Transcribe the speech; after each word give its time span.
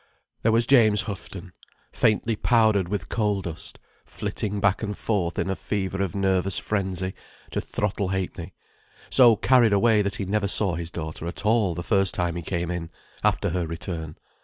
There 0.41 0.51
was 0.51 0.65
James 0.65 1.03
Houghton, 1.03 1.53
faintly 1.91 2.35
powdered 2.35 2.89
with 2.89 3.07
coal 3.07 3.43
dust, 3.43 3.77
flitting 4.03 4.59
back 4.59 4.81
and 4.81 4.97
forth 4.97 5.37
in 5.37 5.47
a 5.47 5.55
fever 5.55 6.01
of 6.01 6.15
nervous 6.15 6.57
frenzy, 6.57 7.13
to 7.51 7.61
Throttle 7.61 8.07
Ha'penny—so 8.07 9.35
carried 9.35 9.73
away 9.73 10.01
that 10.01 10.15
he 10.15 10.25
never 10.25 10.47
saw 10.47 10.73
his 10.73 10.89
daughter 10.89 11.27
at 11.27 11.45
all 11.45 11.75
the 11.75 11.83
first 11.83 12.15
time 12.15 12.35
he 12.35 12.41
came 12.41 12.71
in, 12.71 12.89
after 13.23 13.49
her 13.51 13.67
return. 13.67 14.17